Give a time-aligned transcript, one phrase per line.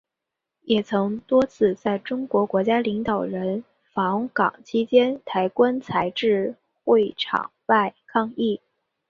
[0.63, 3.63] 也曾多次在中国国家领导人
[3.93, 8.59] 访港期间抬棺材至会场外抗议。